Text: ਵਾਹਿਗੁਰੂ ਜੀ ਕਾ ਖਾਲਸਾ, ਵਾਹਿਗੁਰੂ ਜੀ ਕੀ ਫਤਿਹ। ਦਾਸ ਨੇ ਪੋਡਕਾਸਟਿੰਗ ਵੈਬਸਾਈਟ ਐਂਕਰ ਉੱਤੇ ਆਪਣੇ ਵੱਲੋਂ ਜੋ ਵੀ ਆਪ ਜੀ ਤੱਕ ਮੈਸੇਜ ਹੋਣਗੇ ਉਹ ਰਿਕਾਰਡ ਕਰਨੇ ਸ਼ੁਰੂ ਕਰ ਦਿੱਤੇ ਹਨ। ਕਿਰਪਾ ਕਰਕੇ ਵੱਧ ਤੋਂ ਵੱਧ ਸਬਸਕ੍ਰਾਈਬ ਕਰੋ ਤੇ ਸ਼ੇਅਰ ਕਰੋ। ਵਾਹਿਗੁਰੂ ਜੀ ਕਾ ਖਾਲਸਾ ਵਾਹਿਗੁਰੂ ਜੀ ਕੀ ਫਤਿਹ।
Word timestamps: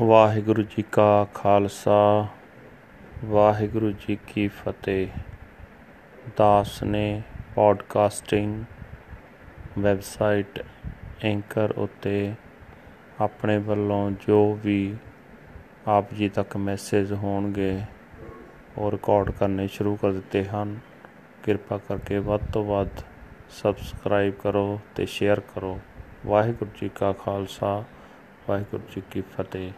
ਵਾਹਿਗੁਰੂ 0.00 0.62
ਜੀ 0.62 0.84
ਕਾ 0.92 1.26
ਖਾਲਸਾ, 1.34 2.26
ਵਾਹਿਗੁਰੂ 3.24 3.90
ਜੀ 3.90 4.18
ਕੀ 4.26 4.48
ਫਤਿਹ। 4.48 5.06
ਦਾਸ 6.36 6.82
ਨੇ 6.82 7.22
ਪੋਡਕਾਸਟਿੰਗ 7.54 8.64
ਵੈਬਸਾਈਟ 9.78 10.64
ਐਂਕਰ 11.22 11.70
ਉੱਤੇ 11.70 12.34
ਆਪਣੇ 13.20 13.58
ਵੱਲੋਂ 13.58 14.10
ਜੋ 14.10 14.58
ਵੀ 14.64 14.96
ਆਪ 15.88 16.14
ਜੀ 16.14 16.28
ਤੱਕ 16.28 16.56
ਮੈਸੇਜ 16.56 17.12
ਹੋਣਗੇ 17.12 17.80
ਉਹ 18.78 18.90
ਰਿਕਾਰਡ 18.90 19.30
ਕਰਨੇ 19.30 19.68
ਸ਼ੁਰੂ 19.68 19.96
ਕਰ 19.96 20.12
ਦਿੱਤੇ 20.12 20.44
ਹਨ। 20.44 20.78
ਕਿਰਪਾ 21.42 21.78
ਕਰਕੇ 21.78 22.18
ਵੱਧ 22.18 22.52
ਤੋਂ 22.52 22.64
ਵੱਧ 22.64 22.88
ਸਬਸਕ੍ਰਾਈਬ 23.50 24.34
ਕਰੋ 24.34 24.80
ਤੇ 24.94 25.06
ਸ਼ੇਅਰ 25.06 25.40
ਕਰੋ। 25.40 25.80
ਵਾਹਿਗੁਰੂ 26.26 26.70
ਜੀ 26.80 26.90
ਕਾ 26.94 27.12
ਖਾਲਸਾ 27.12 27.84
ਵਾਹਿਗੁਰੂ 28.48 28.82
ਜੀ 28.94 29.02
ਕੀ 29.10 29.20
ਫਤਿਹ। 29.20 29.72